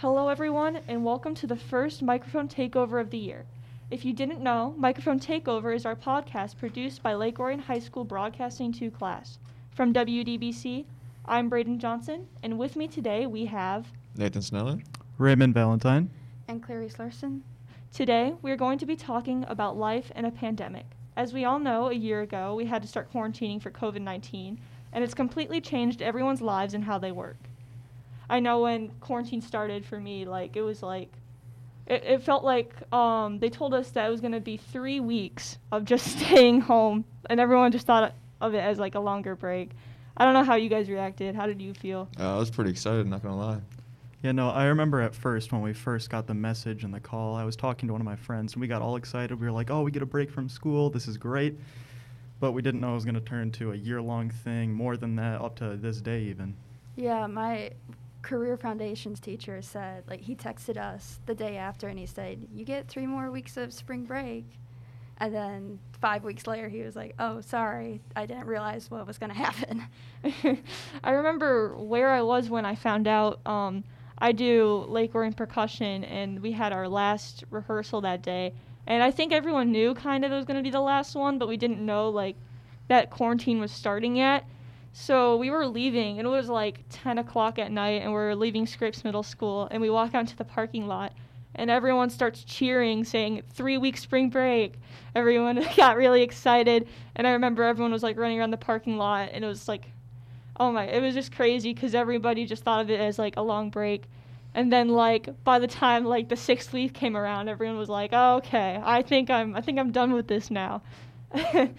[0.00, 3.46] Hello, everyone, and welcome to the first microphone takeover of the year.
[3.90, 8.04] If you didn't know, Microphone Takeover is our podcast produced by Lake Orion High School
[8.04, 9.38] Broadcasting 2 class.
[9.70, 10.84] From WDBC,
[11.24, 13.86] I'm Braden Johnson, and with me today we have.
[14.14, 14.84] Nathan Snellen,
[15.16, 16.10] Raymond Valentine.
[16.46, 17.42] And Clarice Larson.
[17.90, 20.84] Today, we are going to be talking about life in a pandemic.
[21.16, 24.60] As we all know, a year ago, we had to start quarantining for COVID 19,
[24.92, 27.38] and it's completely changed everyone's lives and how they work.
[28.28, 31.12] I know when quarantine started for me, like, it was like,
[31.86, 35.00] it, it felt like um, they told us that it was going to be three
[35.00, 39.34] weeks of just staying home, and everyone just thought of it as like a longer
[39.34, 39.70] break.
[40.16, 41.34] I don't know how you guys reacted.
[41.34, 42.08] How did you feel?
[42.18, 43.60] Uh, I was pretty excited, not gonna lie.
[44.22, 47.36] Yeah, no, I remember at first when we first got the message and the call,
[47.36, 49.38] I was talking to one of my friends and we got all excited.
[49.38, 50.90] We were like, oh, we get a break from school.
[50.90, 51.56] This is great.
[52.40, 54.96] But we didn't know it was going to turn into a year long thing, more
[54.96, 56.54] than that, up to this day even.
[56.96, 57.70] Yeah, my
[58.26, 62.64] career foundations teacher said, like, he texted us the day after and he said, you
[62.64, 64.44] get three more weeks of spring break.
[65.18, 69.16] And then five weeks later, he was like, "Oh, sorry, I didn't realize what was
[69.16, 69.86] going to happen."
[71.02, 73.40] I remember where I was when I found out.
[73.46, 73.82] Um,
[74.18, 78.52] I do Lake Orion percussion, and we had our last rehearsal that day.
[78.86, 81.38] And I think everyone knew kind of it was going to be the last one,
[81.38, 82.36] but we didn't know like
[82.88, 84.44] that quarantine was starting yet.
[84.98, 88.34] So we were leaving, and it was like 10 o'clock at night, and we are
[88.34, 91.12] leaving Scripps Middle School, and we walk out to the parking lot,
[91.54, 94.76] and everyone starts cheering, saying three week spring break.
[95.14, 99.28] Everyone got really excited, and I remember everyone was like running around the parking lot,
[99.32, 99.84] and it was like,
[100.58, 103.42] oh my, it was just crazy because everybody just thought of it as like a
[103.42, 104.04] long break.
[104.54, 108.10] And then like by the time like the sixth week came around, everyone was like,
[108.14, 110.80] oh, okay, I think I'm I think I'm done with this now.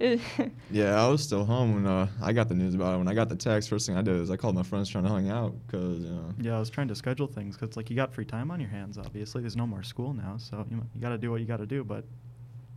[0.70, 2.98] yeah, I was still home when uh, I got the news about it.
[2.98, 5.04] When I got the text, first thing I did is I called my friends trying
[5.04, 6.34] to hang out because you know.
[6.40, 8.70] Yeah, I was trying to schedule things because like you got free time on your
[8.70, 8.96] hands.
[8.96, 11.58] Obviously, there's no more school now, so you, you got to do what you got
[11.58, 11.84] to do.
[11.84, 12.04] But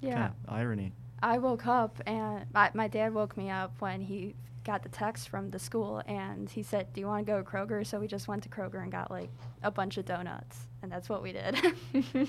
[0.00, 0.92] yeah, irony.
[1.22, 4.34] I woke up and my, my dad woke me up when he
[4.64, 7.44] got the text from the school and he said, "Do you want to go to
[7.44, 9.30] Kroger?" So we just went to Kroger and got like
[9.62, 11.56] a bunch of donuts, and that's what we did.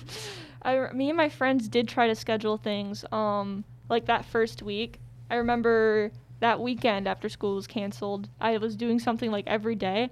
[0.62, 3.04] I, me and my friends did try to schedule things.
[3.12, 5.00] Um, like that first week,
[5.30, 10.10] I remember that weekend after school was canceled, I was doing something like every day.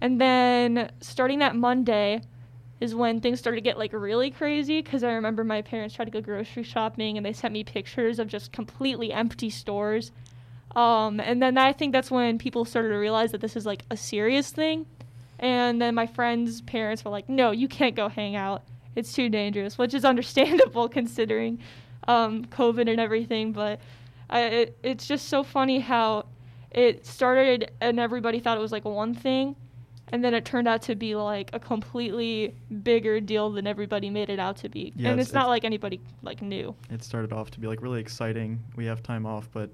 [0.00, 2.22] And then starting that Monday
[2.80, 6.06] is when things started to get like really crazy because I remember my parents tried
[6.06, 10.12] to go grocery shopping and they sent me pictures of just completely empty stores.
[10.76, 13.84] Um, and then I think that's when people started to realize that this is like
[13.90, 14.86] a serious thing.
[15.40, 18.62] And then my friends' parents were like, no, you can't go hang out.
[18.94, 21.58] It's too dangerous, which is understandable considering
[22.08, 23.52] um, COVID and everything.
[23.52, 23.80] But
[24.28, 26.26] I, it, it's just so funny how
[26.72, 29.54] it started and everybody thought it was like one thing,
[30.08, 34.30] and then it turned out to be like a completely bigger deal than everybody made
[34.30, 34.92] it out to be.
[34.96, 36.74] Yeah, and it's, it's, not like anybody like knew.
[36.90, 38.58] It started off to be like really exciting.
[38.74, 39.70] We have time off, but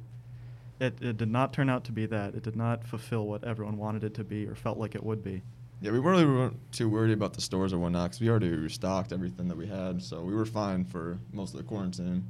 [0.80, 2.34] it, it did not turn out to be that.
[2.34, 5.22] It did not fulfill what everyone wanted it to be or felt like it would
[5.22, 5.42] be.
[5.84, 9.48] Yeah, we weren't too worried about the stores or whatnot because we already restocked everything
[9.48, 12.24] that we had, so we were fine for most of the quarantine And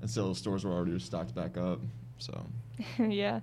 [0.00, 1.80] until the stores were already stocked back up.
[2.16, 2.46] So.
[2.98, 3.40] yeah.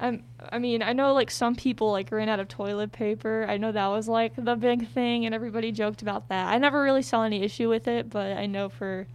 [0.00, 3.44] Um, I mean, I know like some people like ran out of toilet paper.
[3.46, 6.48] I know that was like the big thing, and everybody joked about that.
[6.48, 9.06] I never really saw any issue with it, but I know for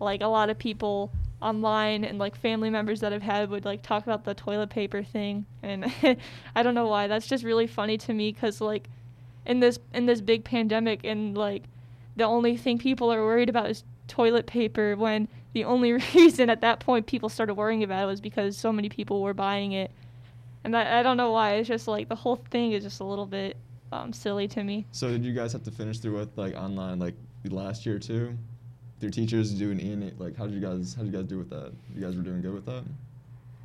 [0.00, 3.82] like a lot of people online and like family members that I've had would like
[3.82, 5.92] talk about the toilet paper thing, and
[6.56, 7.06] I don't know why.
[7.06, 8.88] That's just really funny to me because like
[9.46, 11.64] in this in this big pandemic and like
[12.16, 16.60] the only thing people are worried about is toilet paper when the only reason at
[16.60, 19.90] that point people started worrying about it was because so many people were buying it.
[20.64, 21.54] And I, I don't know why.
[21.54, 23.56] It's just like the whole thing is just a little bit
[23.92, 24.84] um, silly to me.
[24.90, 27.14] So did you guys have to finish through with like online like
[27.48, 28.36] last year too?
[29.00, 31.50] Your teachers doing e like how did you guys how did you guys do with
[31.50, 31.72] that?
[31.94, 32.82] You guys were doing good with that?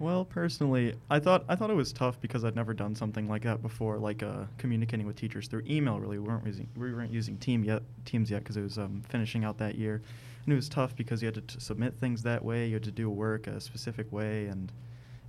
[0.01, 3.43] Well, personally, I thought I thought it was tough because I'd never done something like
[3.43, 5.99] that before, like uh, communicating with teachers through email.
[5.99, 9.03] Really, we weren't using we weren't using Team yet Teams yet because it was um,
[9.09, 10.01] finishing out that year,
[10.43, 12.65] and it was tough because you had to t- submit things that way.
[12.65, 14.71] You had to do work a specific way, and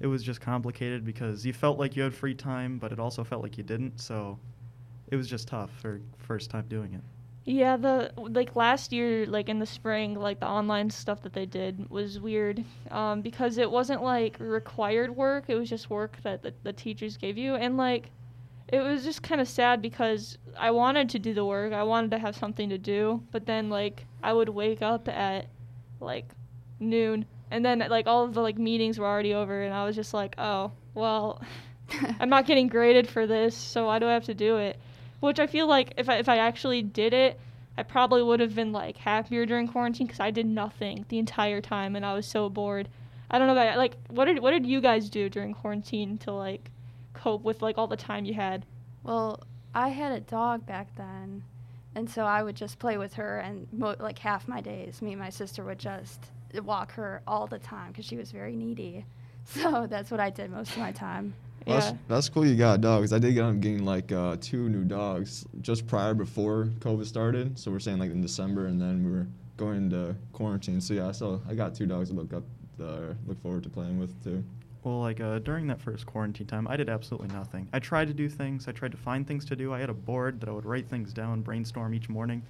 [0.00, 3.22] it was just complicated because you felt like you had free time, but it also
[3.24, 4.00] felt like you didn't.
[4.00, 4.38] So
[5.10, 7.02] it was just tough for first time doing it.
[7.44, 11.44] Yeah, the like last year, like in the spring, like the online stuff that they
[11.46, 15.46] did was weird um, because it wasn't like required work.
[15.48, 18.10] It was just work that the, the teachers gave you, and like
[18.68, 21.72] it was just kind of sad because I wanted to do the work.
[21.72, 25.46] I wanted to have something to do, but then like I would wake up at
[25.98, 26.26] like
[26.78, 29.96] noon, and then like all of the like meetings were already over, and I was
[29.96, 31.42] just like, oh well,
[32.20, 34.78] I'm not getting graded for this, so why do I have to do it?
[35.22, 37.38] Which I feel like if I, if I actually did it,
[37.78, 41.60] I probably would have been like happier during quarantine because I did nothing the entire
[41.60, 42.88] time and I was so bored.
[43.30, 46.32] I don't know about like what did what did you guys do during quarantine to
[46.32, 46.70] like
[47.14, 48.66] cope with like all the time you had?
[49.04, 51.44] Well, I had a dog back then,
[51.94, 55.12] and so I would just play with her, and mo- like half my days, me
[55.12, 56.20] and my sister would just
[56.64, 59.06] walk her all the time because she was very needy.
[59.44, 61.34] So that's what I did most of my time.
[61.66, 61.80] Well, Yeah.
[61.80, 63.12] That's, that's cool you got dogs.
[63.12, 67.58] I did get up getting like uh, two new dogs just prior before COVID started.
[67.58, 69.26] So we're saying like in December, and then we were
[69.56, 70.80] going to quarantine.
[70.80, 72.44] So yeah, so I got two dogs to look up,
[72.80, 74.42] uh, look forward to playing with too.
[74.84, 77.68] Well, like uh, during that first quarantine time, I did absolutely nothing.
[77.72, 78.66] I tried to do things.
[78.66, 79.72] I tried to find things to do.
[79.72, 82.42] I had a board that I would write things down, brainstorm each morning.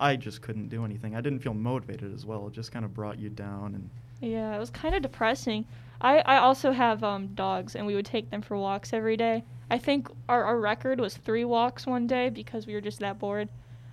[0.00, 1.14] I just couldn't do anything.
[1.14, 2.46] I didn't feel motivated as well.
[2.48, 3.74] It just kind of brought you down.
[3.74, 3.90] And
[4.24, 5.66] Yeah, it was kind of depressing.
[6.00, 9.44] I, I also have um, dogs, and we would take them for walks every day.
[9.70, 13.18] I think our, our record was three walks one day because we were just that
[13.18, 13.50] bored.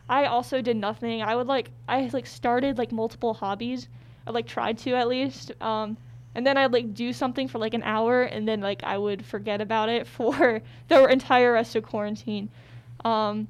[0.07, 1.22] I also did nothing.
[1.22, 3.89] I would like I like started like multiple hobbies.
[4.25, 5.51] I like tried to at least.
[5.62, 5.98] Um,
[6.33, 9.25] and then I'd like do something for like an hour, and then like I would
[9.25, 12.50] forget about it for the entire rest of quarantine.
[13.04, 13.50] Um,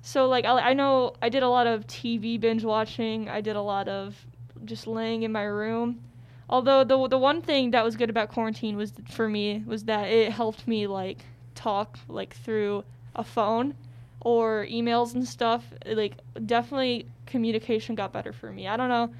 [0.00, 3.28] so like I, I know I did a lot of TV binge watching.
[3.28, 4.26] I did a lot of
[4.64, 6.00] just laying in my room.
[6.48, 10.04] Although the the one thing that was good about quarantine was for me was that
[10.10, 11.24] it helped me like
[11.54, 12.84] talk like through
[13.16, 13.74] a phone
[14.20, 15.64] or emails and stuff.
[15.86, 18.68] Like definitely communication got better for me.
[18.68, 19.10] I don't know.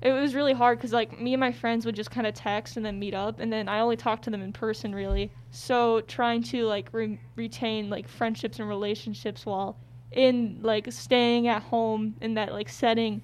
[0.00, 2.76] It was really hard because like me and my friends would just kind of text
[2.76, 5.32] and then meet up, and then I only talked to them in person really.
[5.50, 9.76] So trying to like re- retain like friendships and relationships while
[10.12, 13.22] in like staying at home in that like setting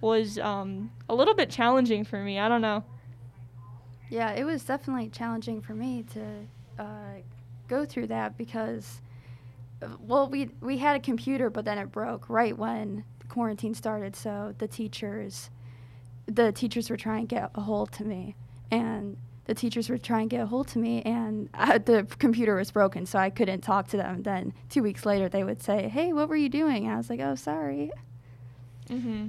[0.00, 2.38] was um, a little bit challenging for me.
[2.38, 2.84] I don't know.
[4.10, 7.20] Yeah, it was definitely challenging for me to uh,
[7.68, 9.00] go through that because,
[9.82, 14.14] uh, well, we we had a computer, but then it broke right when quarantine started.
[14.14, 15.50] So the teachers,
[16.26, 18.36] the teachers were trying to get a hold to me,
[18.70, 19.16] and
[19.46, 22.70] the teachers were trying to get a hold to me, and uh, the computer was
[22.70, 24.22] broken, so I couldn't talk to them.
[24.22, 27.10] Then two weeks later, they would say, "Hey, what were you doing?" And I was
[27.10, 27.90] like, "Oh, sorry."
[28.88, 29.28] Mm-hmm.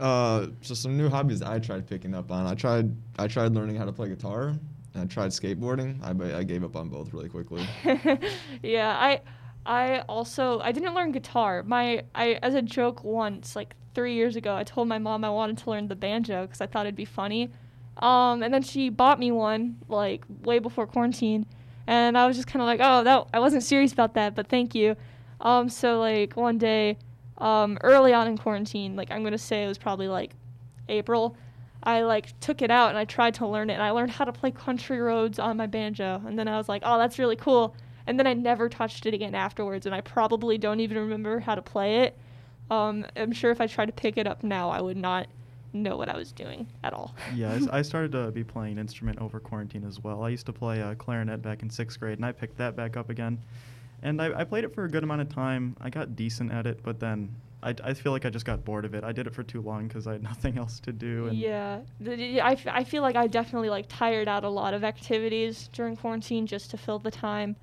[0.00, 2.46] Uh, so some new hobbies I tried picking up on.
[2.46, 4.48] I tried I tried learning how to play guitar,
[4.94, 6.00] and I tried skateboarding.
[6.02, 7.66] I I gave up on both really quickly.
[8.62, 9.20] yeah, I
[9.66, 11.62] I also I didn't learn guitar.
[11.64, 15.30] My I as a joke once like 3 years ago, I told my mom I
[15.30, 17.50] wanted to learn the banjo cuz I thought it'd be funny.
[17.96, 21.44] Um and then she bought me one like way before quarantine
[21.88, 24.46] and I was just kind of like, "Oh, that I wasn't serious about that, but
[24.46, 24.94] thank you."
[25.40, 26.98] Um so like one day
[27.38, 30.32] um early on in quarantine, like I'm going to say it was probably like
[30.88, 31.36] April,
[31.82, 34.24] I like took it out and I tried to learn it and I learned how
[34.24, 37.36] to play country roads on my banjo and then I was like, "Oh, that's really
[37.36, 37.74] cool."
[38.06, 41.54] And then I never touched it again afterwards and I probably don't even remember how
[41.54, 42.18] to play it.
[42.70, 45.28] Um, I'm sure if I tried to pick it up now, I would not
[45.72, 47.14] know what I was doing at all.
[47.34, 50.22] yeah, I started to be playing an instrument over quarantine as well.
[50.22, 52.96] I used to play uh, clarinet back in sixth grade, and I picked that back
[52.96, 53.38] up again.
[54.02, 55.76] And I, I played it for a good amount of time.
[55.80, 58.84] I got decent at it, but then I, I feel like I just got bored
[58.84, 59.02] of it.
[59.02, 61.26] I did it for too long because I had nothing else to do.
[61.26, 64.84] And Yeah, I, f- I feel like I definitely like tired out a lot of
[64.84, 67.56] activities during quarantine just to fill the time.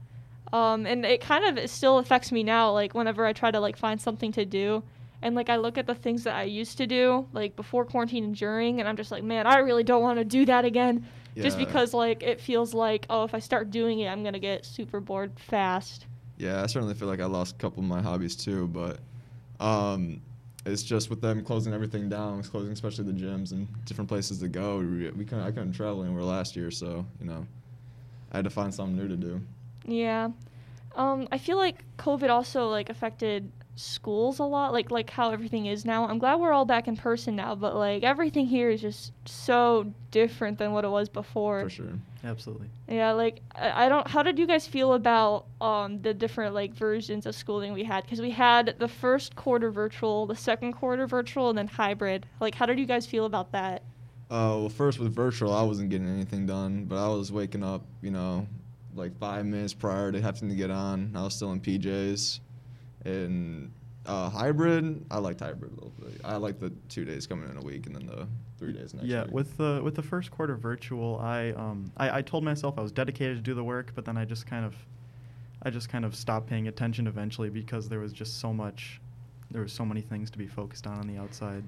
[0.53, 2.71] Um, and it kind of it still affects me now.
[2.71, 4.83] Like whenever I try to like find something to do,
[5.21, 8.25] and like I look at the things that I used to do like before quarantine
[8.25, 11.07] and during, and I'm just like, man, I really don't want to do that again.
[11.35, 14.65] Just because like it feels like oh, if I start doing it, I'm gonna get
[14.65, 16.05] super bored fast.
[16.37, 18.99] Yeah, I certainly feel like I lost a couple of my hobbies too, but
[19.59, 20.21] um,
[20.65, 24.47] it's just with them closing everything down, closing especially the gyms and different places to
[24.47, 24.79] go.
[24.79, 27.45] We, we couldn't, I couldn't travel anywhere last year, so you know,
[28.31, 29.41] I had to find something new to do.
[29.85, 30.29] Yeah.
[30.95, 35.65] Um, I feel like COVID also like affected schools a lot, like like how everything
[35.65, 36.07] is now.
[36.07, 39.93] I'm glad we're all back in person now, but like everything here is just so
[40.11, 41.63] different than what it was before.
[41.63, 41.99] For sure.
[42.23, 42.69] absolutely.
[42.87, 44.07] Yeah, like I, I don't.
[44.07, 48.03] How did you guys feel about um the different like versions of schooling we had?
[48.03, 52.25] Because we had the first quarter virtual, the second quarter virtual, and then hybrid.
[52.39, 53.83] Like, how did you guys feel about that?
[54.29, 57.85] Uh, well, first with virtual, I wasn't getting anything done, but I was waking up,
[58.01, 58.47] you know,
[58.95, 61.11] like five minutes prior to having to get on.
[61.15, 62.39] I was still in PJs.
[63.05, 63.71] And
[64.05, 66.21] uh, hybrid, I liked hybrid a little bit.
[66.23, 69.07] I like the two days coming in a week and then the three days next
[69.07, 69.31] yeah, week.
[69.31, 72.91] with the with the first quarter virtual, I um I, I told myself I was
[72.91, 74.75] dedicated to do the work, but then I just kind of
[75.63, 79.01] I just kind of stopped paying attention eventually because there was just so much
[79.51, 81.63] there was so many things to be focused on on the outside.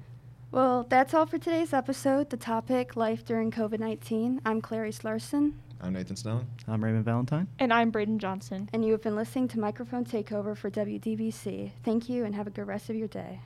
[0.51, 2.29] Well, that's all for today's episode.
[2.29, 4.41] The topic Life During COVID 19.
[4.45, 6.47] I'm Clarice Larson, I'm Nathan Stone.
[6.67, 7.47] I'm Raymond Valentine.
[7.59, 8.69] And I'm Braden Johnson.
[8.73, 11.71] and you have been listening to Microphone Takeover for WDBC.
[11.83, 13.41] Thank you and have a good rest of your day.